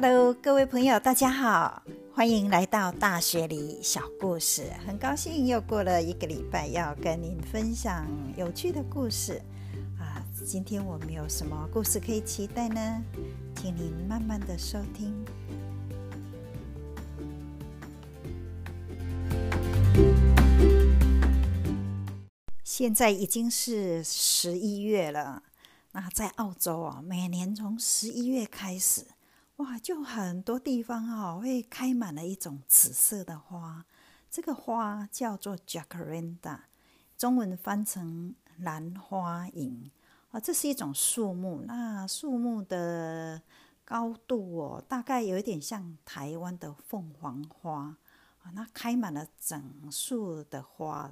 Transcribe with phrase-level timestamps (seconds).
[0.00, 1.82] Hello，各位朋友，大家好，
[2.14, 4.70] 欢迎来到大学里小故事。
[4.86, 8.06] 很高兴又过了一个礼拜，要跟您分享
[8.36, 9.42] 有趣的故事
[9.98, 10.22] 啊。
[10.46, 13.02] 今天我们有什么故事可以期待呢？
[13.56, 15.12] 请您慢慢的收听。
[22.62, 25.42] 现在已经是十一月了，
[25.90, 29.04] 那在澳洲啊，每年从十一月开始。
[29.58, 33.84] 哇，就很多地方哦，会开满了一种紫色的花，
[34.30, 36.60] 这个花叫做 Jacaranda，
[37.16, 39.90] 中文翻成兰花楹
[40.30, 40.38] 啊。
[40.38, 43.42] 这是一种树木，那树木的
[43.84, 47.96] 高度哦，大概有一点像台湾的凤凰花
[48.42, 48.52] 啊。
[48.52, 51.10] 那开满了整树的花。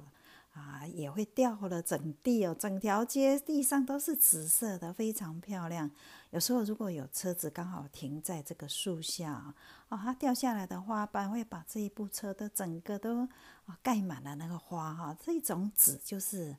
[0.57, 5.91] 啊，也会掉了整地哦，整条街地上都是紫色的，非常漂亮。
[6.31, 9.53] 有时候如果有车子刚好停在这个树下，
[9.89, 13.19] 哦，它掉下来的花瓣会把这一部车的整个都
[13.65, 15.15] 啊盖满了那个花哈。
[15.23, 16.57] 这种紫就是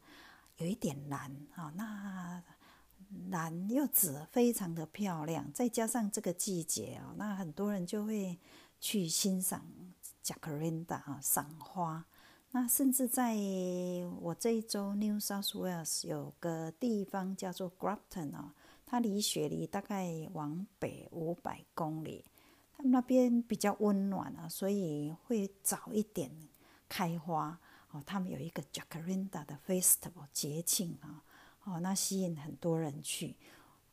[0.58, 2.42] 有一点蓝啊，那
[3.30, 5.52] 蓝又紫，非常的漂亮。
[5.52, 8.38] 再加上这个季节哦，那很多人就会
[8.80, 9.66] 去欣赏
[10.24, 12.06] Jacaranda 啊，赏花。
[12.50, 13.36] 那甚至在
[14.20, 18.52] 我这一周 New South Wales 有个地方叫做 Grafton 哦，
[18.86, 22.24] 它离雪梨大概往北五百公里，
[22.74, 26.30] 他们那边比较温暖啊，所以会早一点
[26.88, 28.02] 开花哦。
[28.06, 31.22] 他们有一个 Jacaranda 的 Festival 节庆啊，
[31.64, 33.36] 哦，那吸引很多人去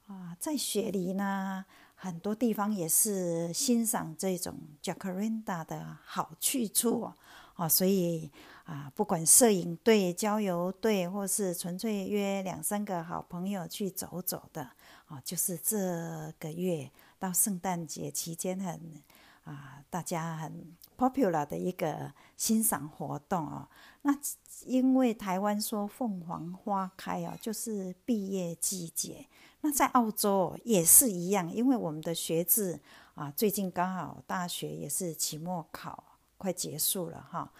[0.08, 0.36] 啊。
[0.40, 7.18] 在雪梨呢，很多地方也是欣赏这种 Jacaranda 的好去处哦。
[7.56, 8.30] 哦，所以
[8.66, 14.72] 啊，不管摄影队、郊游队，或是纯粹约两三个好朋友去走走的，
[15.08, 19.04] 哦，就是这个月到圣诞节期间很
[19.44, 23.68] 啊，大家很 popular 的一个欣赏活动哦。
[24.02, 24.14] 那
[24.66, 29.28] 因为台湾说凤凰花开啊，就是毕业季节。
[29.62, 32.80] 那在澳洲也是一样，因为我们的学制
[33.14, 36.04] 啊，最近刚好大学也是期末考。
[36.46, 37.52] 快结束了哈，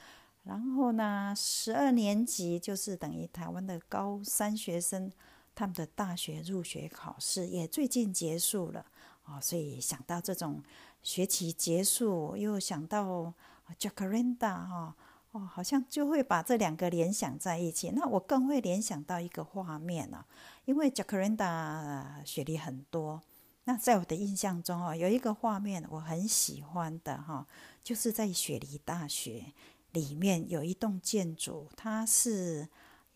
[0.44, 5.12] 然后呢，十二年级就是等于台湾的高三学生，
[5.56, 8.86] 他们的大学入学考试也最近结束了
[9.24, 10.62] 啊，所以想到这种
[11.02, 13.34] 学期结束，又想到
[13.80, 14.96] Jacaranda 哈，
[15.32, 17.90] 哦，好像就会把这两个联想在一起。
[17.90, 20.28] 那我更会联想到一个画面啊，
[20.66, 23.24] 因为 Jacaranda 雪梨很多。
[23.68, 27.48] 那在我的印象中哦，有一个画面我很喜欢的哈，
[27.84, 29.54] 就是在雪梨大学
[29.92, 32.70] 里面有一栋建筑，它是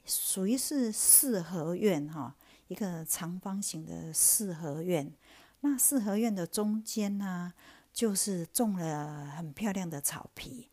[0.06, 2.36] 属于是四合院哈，
[2.68, 5.14] 一个长方形的四合院。
[5.62, 7.54] 那四合院的中间呢，
[7.94, 10.68] 就是种了很漂亮的草皮。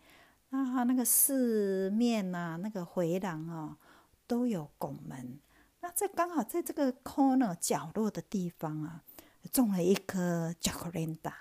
[0.48, 3.76] 那它那个四面呐，那个回廊哦，
[4.26, 5.38] 都有拱门。
[5.80, 9.02] 那在刚好在这个 corner 角落的地方啊。
[9.46, 11.32] 种了一棵 Jacaranda，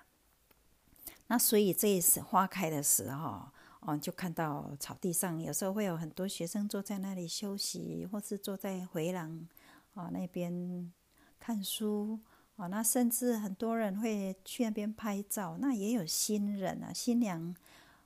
[1.27, 3.49] 那所以这一次花开的时候，
[3.81, 9.47] 哦，就看到草地上有时候会有很多学生坐在那里休息，或是坐在回廊
[9.93, 10.91] 啊那边
[11.39, 12.19] 看书
[12.57, 15.57] 啊，那甚至很多人会去那边拍照。
[15.59, 17.55] 那也有新人啊，新娘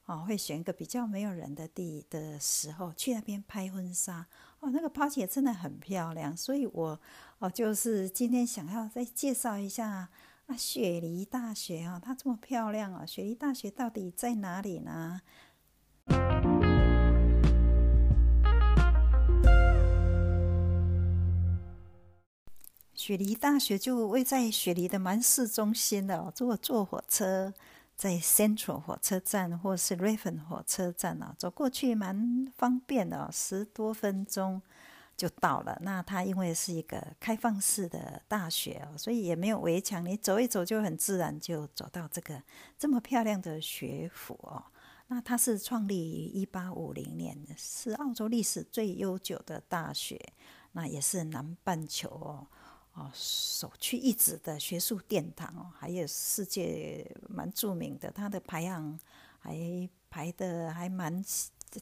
[0.06, 4.28] 啊会选一个比较没有人的地的时候去那边拍婚纱。
[4.62, 7.00] 哦，那个 party 真的很漂亮，所以我
[7.38, 10.10] 哦，就是今天想要再介绍一下
[10.48, 15.22] 啊，雪梨大学啊，它这么漂亮啊，雪梨大学到底在哪里呢？
[22.94, 27.54] 雪梨大学就位在雪梨的蛮市中心的，如果坐火车。
[28.00, 34.62] 在 Central 火车站或是 Raven 火车站啊，走过去蛮方便的，十多分钟
[35.18, 35.78] 就到了。
[35.82, 42.42] 那它因为是一个开放式的大学哦，所以也没有围墙，你走一走就很自然就走到这个
[42.78, 44.64] 这么漂亮的学府哦。
[45.08, 50.18] 那它是创立于一八五零年，是澳洲历史最悠久的大学，
[50.72, 52.48] 那也是南半球哦。
[53.00, 59.00] 哦，首屈一指的学术殿堂哦，还有世界蛮著名的，它的排行
[59.40, 61.24] 还排的还蛮，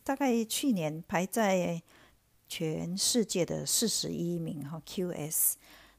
[0.03, 1.81] 大概去年排在
[2.47, 4.79] 全世界的四十一名哈。
[4.85, 5.55] QS，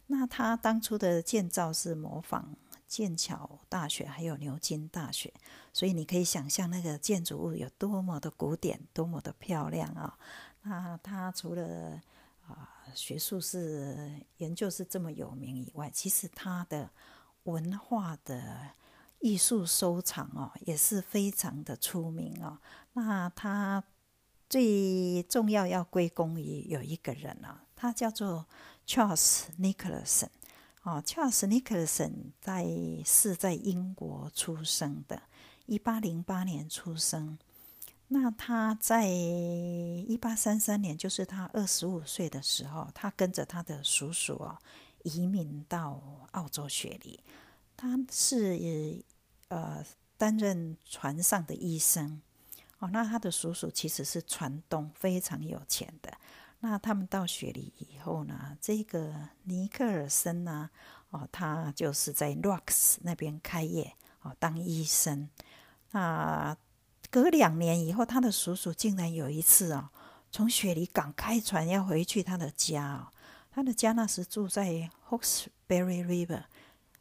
[0.06, 2.56] 那它当初的建造是模仿
[2.86, 5.32] 剑桥大学还有牛津大学，
[5.72, 10.16] 所以你可以想象那个建筑物有多么的古典，多么的漂亮啊。
[10.62, 12.00] 那它除了
[12.54, 16.90] 啊，学术是研究是这么有名以外，其实它的
[17.44, 18.70] 文化的
[19.20, 22.58] 艺术收藏哦，也是非常的出名哦。
[22.92, 23.82] 那他
[24.48, 28.46] 最重要要归功于有一个人啊，他叫做
[28.86, 30.28] Charles Nicholson。
[30.84, 32.64] 哦，Charles Nicholson 在
[33.04, 35.22] 是在英国出生的，
[35.66, 37.38] 一八零八年出生。
[38.08, 44.58] 那他在一八三三年，就是他二十五岁的时候，他跟着他的叔叔哦
[45.02, 46.02] 移民到
[46.32, 47.20] 澳洲雪梨。
[47.76, 49.04] 他是
[49.48, 49.84] 呃
[50.16, 52.20] 担任船上的医生
[52.78, 52.88] 哦。
[52.90, 56.12] 那他的叔叔其实是船东，非常有钱的。
[56.60, 60.70] 那他们到雪梨以后呢，这个尼克尔森呢，
[61.10, 65.28] 哦，他就是在 Rocks 那边开业哦，当医生。
[65.92, 66.56] 那
[67.10, 69.88] 隔两年以后，他的叔叔竟然有一次哦，
[70.30, 73.08] 从雪梨港开船要回去他的家哦。
[73.50, 76.44] 他的家那时住在 Hawkesbury River，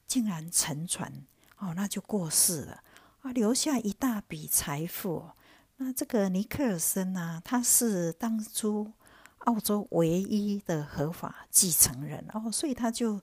[0.07, 1.11] 竟然沉船
[1.59, 2.81] 哦，那就过世了
[3.21, 5.29] 啊，留下一大笔财富。
[5.75, 8.91] 那这个尼克尔森呢，他是当初
[9.39, 13.21] 澳洲唯一的合法继承人哦，所以他就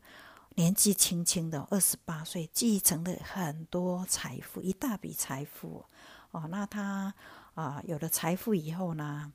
[0.55, 5.85] 年纪轻轻的二十八岁，继承了很多财富，一大笔财富。
[6.35, 7.15] 哦，那他
[7.55, 9.33] 啊有了财富以后呢，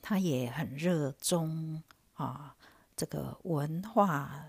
[0.00, 1.82] 他也很热衷
[2.14, 2.56] 啊
[2.96, 4.42] 这个文化、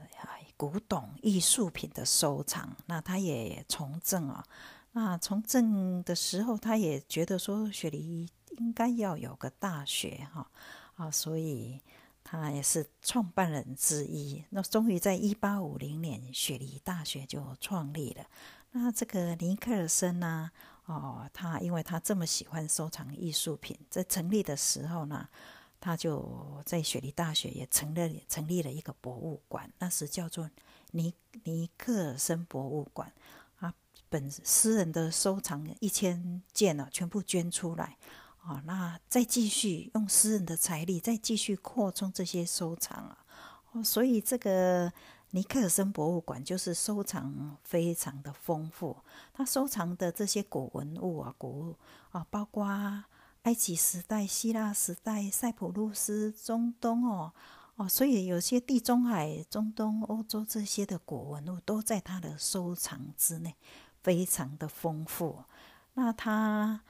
[0.55, 2.73] 古董艺术品的收藏。
[2.85, 4.41] 那他也从政啊，
[4.93, 10.49] 那从政的时候，他也觉得说雪梨应该要有个大学哈
[10.95, 11.81] 啊，所以
[12.23, 14.41] 他也是创办人之一。
[14.51, 18.25] 那终于在一八五零年，雪梨大学就创立了。
[18.71, 20.51] 那这个尼克尔森呢？
[20.87, 25.27] 哦，他因为他这么喜欢收藏艺术品，在成立的时候呢，
[25.81, 30.49] 他就在雪梨大学也成立成立了一个博物馆，那时叫做
[30.91, 31.13] 尼
[31.43, 33.11] 尼克森博物馆
[33.59, 33.73] 啊。
[34.07, 37.97] 本私人的收藏一千件呢，全部捐出来
[38.41, 43.25] 啊，那再继续用私人的财力再继续扩充这些收藏啊。
[43.73, 44.93] 哦，所以这个。
[45.31, 48.95] 尼克尔森博物馆就是收藏非常的丰富，
[49.33, 51.75] 他收藏的这些古文物啊，古物
[52.11, 52.65] 啊，包括
[53.43, 57.33] 埃及时代、希腊时代、塞浦路斯、中东哦
[57.75, 63.53] 哦，所以有些地中海、中东、欧洲这些的古文物都在他的收藏之内，
[64.01, 65.43] 非常的丰富。
[65.95, 66.81] 那他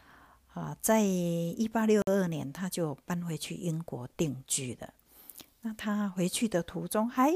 [0.53, 4.93] 啊，在一八六二年他就搬回去英国定居了。
[5.61, 7.33] 那他回去的途中还。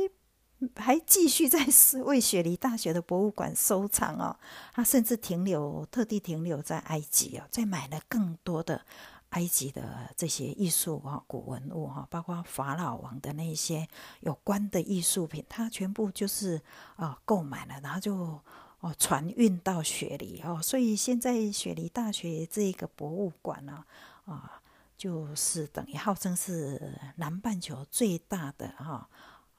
[0.75, 1.65] 还继续在
[2.03, 4.37] 为雪梨大学的博物馆收藏哦，
[4.73, 8.85] 他甚至停留，特地停留在埃及哦，再买了更多的
[9.29, 13.87] 埃及的这些艺术啊、古文物哈，包括法老王的那些
[14.19, 16.61] 有关的艺术品，他全部就是
[16.95, 18.39] 啊购买了，然后就
[18.81, 23.83] 哦船运到雪梨哦，所以现在雪梨大学这个博物馆呢
[24.25, 24.61] 啊，
[24.95, 29.09] 就是等于号称是南半球最大的哈。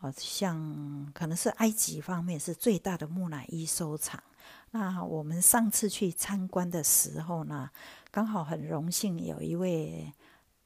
[0.03, 4.23] 哦，像可能是埃及方面是最大的木乃伊收藏。
[4.73, 7.71] 那我们上次去参观的时候呢，
[8.11, 10.13] 刚好很荣幸有一位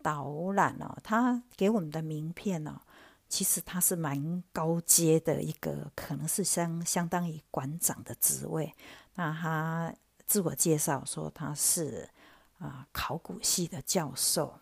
[0.01, 2.81] 导览哦，他给我们的名片哦，
[3.29, 8.73] 其实他是蛮高阶的一个，可能是相相当于馆长的职位。
[9.17, 9.93] 那他
[10.27, 12.09] 自我介绍说他是
[12.59, 14.59] 啊考古系的教授。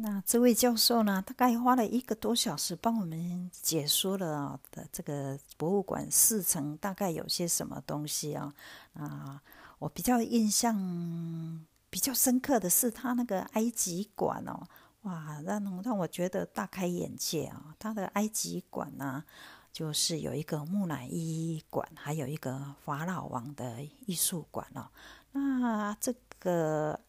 [0.00, 8.54] 那这位教授呢，大概花了一个多小时帮我们解说了的这个博物馆四层大概有些什么东西啊？
[8.94, 9.42] 啊，
[9.80, 14.62] 我比较印象比较深刻的是他那个埃及馆哦，
[15.02, 17.74] 哇，让让我觉得大开眼界啊！
[17.76, 19.24] 他的埃及馆呢，
[19.72, 24.86] 就是有一个木乃伊馆，还有一个法老王的艺术馆哦。
[25.32, 27.00] 那这个。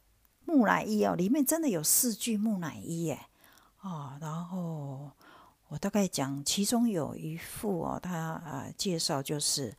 [0.49, 3.19] 木乃伊哦，里面真的有四具木乃伊耶，
[3.81, 5.11] 哦，然后
[5.67, 9.71] 我大概讲其中有一幅哦，他啊介绍就是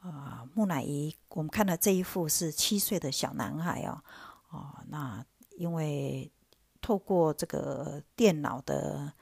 [0.00, 4.00] 啊木乃伊，我们看到这一幅是七岁的小男孩哦，
[4.48, 5.22] 哦，那
[5.58, 6.32] 因为
[6.80, 9.12] 透过这个电脑的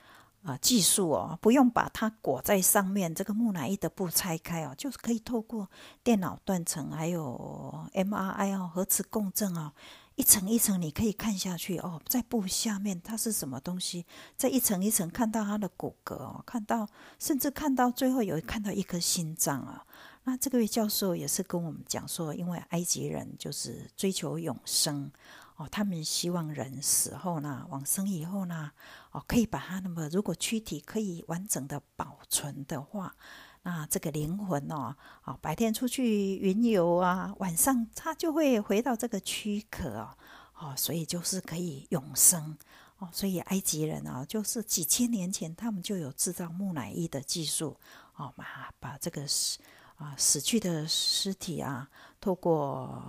[0.45, 5.69] 啊技术哦，不用把它裹在上面，这个木乃伊的布拆开哦，就是可以透过
[6.05, 9.73] 电脑断层还有 MRI 哦核磁共振哦。
[10.15, 14.05] 一层一层，你可以看下去哦，在布下面它是什么东西？
[14.37, 16.87] 在一层一层看到它的骨骼哦，看到
[17.19, 19.87] 甚至看到最后有看到一颗心脏啊。
[20.25, 25.11] 那这位教授也是跟我们讲说，因为埃及人就是追求永生
[25.57, 28.71] 哦，他们希望人死后呢，往生以后呢，
[29.11, 33.17] 哦，可以把它那么如果躯体可以完整的保存的话，
[33.65, 40.19] 那这个灵魂哦，啊，白天出去云游啊，晚上它就会回到这个躯壳哦，
[40.59, 42.59] 哦，所以就是可以永生
[42.99, 43.09] 哦。
[43.13, 47.77] 所以埃及人啊，就是几千年前他们就有制造木乃伊的技术
[48.17, 49.61] 哦，把把这个死
[49.95, 51.89] 啊死去的尸体啊，
[52.21, 53.01] 透过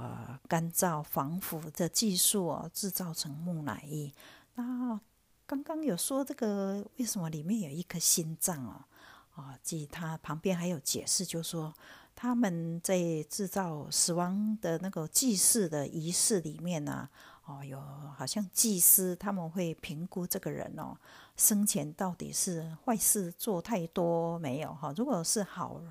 [0.48, 4.14] 干燥防腐的技术哦，制造成木乃伊。
[4.54, 5.00] 那
[5.48, 8.86] 刚刚有说这个为什么里面有一颗心脏哦？
[9.36, 11.74] 啊，即他旁边还有解释，就说
[12.16, 17.10] 他们在制造死亡的那个祭祀的仪式里面呢，
[17.46, 17.82] 哦，有
[18.16, 20.96] 好像祭司他们会评估这个人哦，
[21.36, 24.94] 生前到底是坏事做太多没有哈？
[24.96, 25.82] 如果是好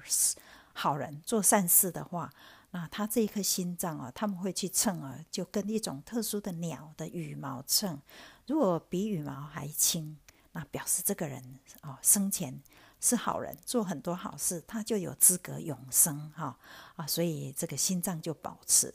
[0.72, 2.32] 好人做善事的话，
[2.70, 8.00] 那他这一颗心脏啊，他们会去称啊，就跟一种特殊的鸟的羽毛称，
[8.46, 10.16] 如果比羽毛还轻，
[10.52, 12.62] 那表示这个人哦生前。
[13.02, 16.56] 是好人，做很多好事，他就有资格永生哈
[16.94, 18.94] 啊，所以这个心脏就保持。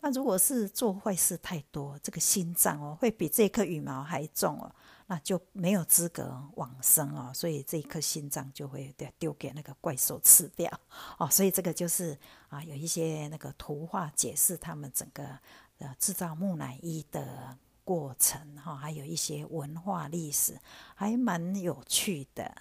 [0.00, 4.70] 那如果是做坏事太多，这个心脏哦会比这颗羽毛还重哦，
[5.06, 10.70] 那就没有资格往生哦，所以这一颗心脏就会丢给那个怪兽吃掉
[11.18, 11.26] 哦。
[11.30, 12.16] 所以这个就是
[12.50, 15.24] 啊，有一些那个图画解释他们整个
[15.78, 20.60] 呃制造木乃伊的过程哈，还有一些文化历史，
[20.94, 22.54] 还蛮有趣的。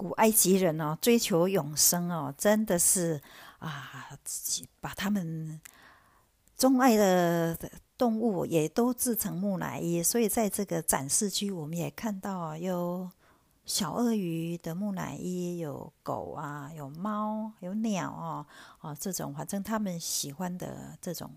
[0.00, 3.20] 古埃及人哦，追求永生哦，真的是
[3.58, 4.08] 啊，
[4.80, 5.60] 把他们
[6.56, 7.54] 钟爱的
[7.98, 10.02] 动物也都制成木乃伊。
[10.02, 13.10] 所以在这个展示区，我们也看到有
[13.66, 18.46] 小鳄鱼的木乃伊，有狗啊，有猫，有鸟哦，
[18.80, 21.30] 哦，这种反正他们喜欢的这种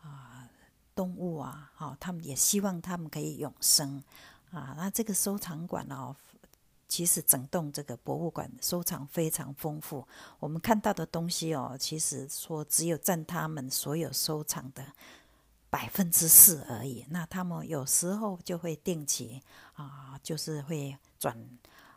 [0.00, 0.48] 啊
[0.94, 4.02] 动物啊，好，他们也希望他们可以永生
[4.52, 4.72] 啊。
[4.78, 6.16] 那这个收藏馆哦。
[6.90, 10.04] 其实整栋这个博物馆收藏非常丰富，
[10.40, 14.84] 我们看到的东西哦，其实说只有占他们所有收藏的
[15.70, 17.06] 百分之四而已。
[17.10, 19.40] 那他们有时候就会定期
[19.74, 21.38] 啊，就是会转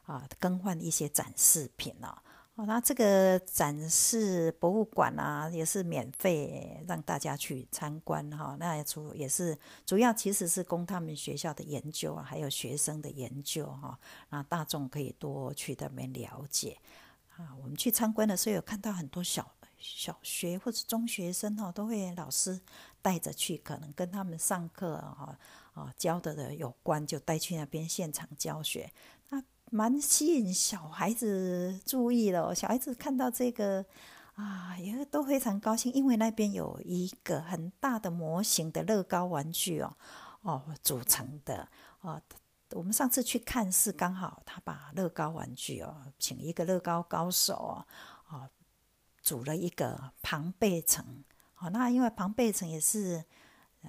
[0.06, 2.16] 啊更换一些展示品哦。
[2.56, 8.56] 哦，那这个展示博物馆啊，也是免费让大家去参观哈。
[8.60, 9.58] 那主也是
[9.88, 13.98] 主要其实是供他们学校的研究啊，还有学生的研究哈。
[14.30, 16.78] 那大众可以多去那边了解
[17.36, 17.56] 啊。
[17.60, 22.62] 我们去参观的时候，有看到很多小小学或者中学生哈，都会老师
[23.04, 25.38] 带着去，可能跟他们上课啊
[25.74, 28.92] 啊教的的有关，就带去那边现场教学。
[29.30, 33.86] 那蛮吸引小孩子注意的，小孩子看到这个
[34.36, 39.96] 啊，也都非常高兴，因为那边有一个很大的模型的乐高玩具哦，
[40.42, 41.68] 哦组成的
[42.02, 42.22] 哦。
[42.72, 47.86] 我们上次去看是刚好他把乐高玩具哦，请一个乐高高手哦，
[48.32, 48.50] 哦
[49.22, 51.24] 组了一个庞贝城。
[51.64, 53.24] 哦，那因为庞贝城也是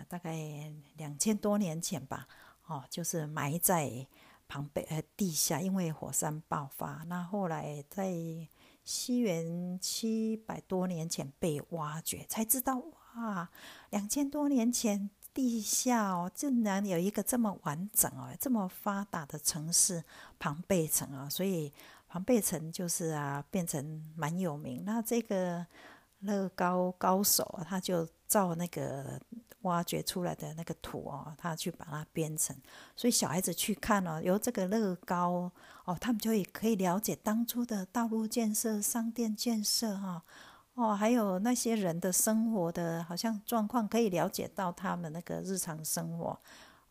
[0.08, 2.28] 大概两千多年前吧，
[2.66, 4.06] 哦，就是埋在。
[4.46, 8.14] 旁边呃地下，因为火山爆发，那后来在
[8.84, 12.76] 西元七百多年前被挖掘，才知道
[13.14, 13.48] 哇，
[13.88, 20.04] 两千多年前地下哦，竟然有一个这么完整哦，这么发达的城市
[20.38, 21.72] 庞贝城啊，所以
[22.06, 24.84] 庞贝城就是啊，变成蛮有名。
[24.84, 25.66] 那这个
[26.24, 29.20] 乐高高手他就照那个。
[29.64, 32.54] 挖掘出来的那个土哦，他去把它编成，
[32.94, 35.50] 所以小孩子去看哦，由这个乐高
[35.86, 40.22] 哦，他们就也可以了解当初的道路建设、商店建设哈
[40.74, 46.38] 哦，还有那些人的生活的好像状况，可以了解到他们那个日常生活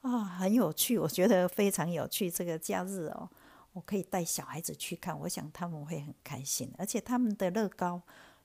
[0.02, 2.32] 啊，很有趣，我觉得非常有趣。
[2.32, 3.30] 这个假日哦，
[3.74, 8.02] 我可以带小孩子去看，我想他们会很开心，而且他们的乐高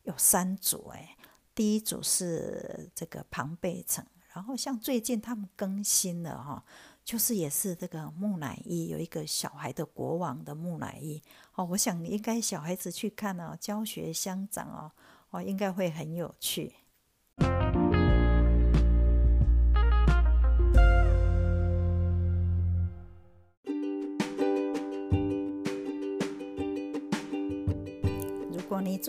[0.08, 1.10] 有三组诶，
[1.54, 4.04] 第一组是这个庞贝城。
[4.32, 6.64] 然后像最近他们更新了哈，
[7.04, 11.20] 就是也是这个木乃伊，有一个小孩的国王的木乃伊
[11.54, 14.92] 哦，我想应该小孩子去看哦，教学相长哦，
[15.30, 16.72] 哦应该会很有趣。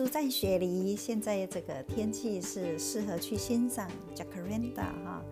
[0.00, 5.22] 住在雪梨，现在这个天气是适合去欣赏 Jacaranda 哈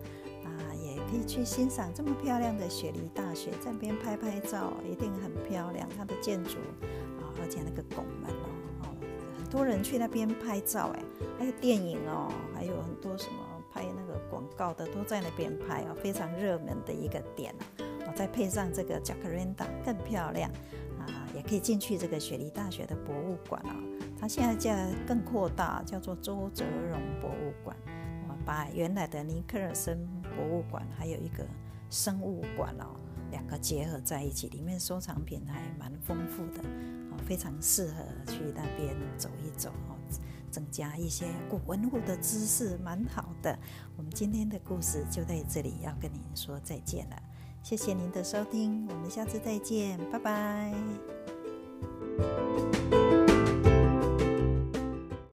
[0.43, 0.49] 啊，
[0.85, 5.89] 也可以去欣赏这么漂亮的雪梨大学，在边拍拍照，一定很漂亮。
[5.97, 6.59] 它的建筑
[7.17, 8.29] 啊，而且那个拱门
[8.83, 8.93] 哦，
[9.39, 11.03] 很多人去那边拍照哎，
[11.39, 13.39] 还有电影哦，还有很多什么
[13.73, 17.51] 拍那个广告的都在那边拍哦，非常热门的一个点
[18.05, 20.47] 哦，再配上这个 Jacaranda 更漂亮
[20.99, 21.25] 啊。
[21.35, 23.75] 也可以进去这个雪梨大学的博物馆啊。
[24.19, 24.75] 它现在叫
[25.07, 27.75] 更扩大，叫做周泽荣博物馆。
[28.27, 31.45] 我把原来的尼克尔森博物馆还有一个
[31.89, 32.99] 生物馆哦，
[33.31, 36.61] 两个结合在一起，里面收藏品还蛮丰富的
[37.09, 39.95] 啊，非常适合去那边走一走哦，
[40.51, 43.57] 增加一些古文物的知识，蛮好的。
[43.95, 47.15] 我们今天的故事就在这里，要跟您说再见了。
[47.63, 50.73] 谢谢您的收听，我们下次再见，拜拜。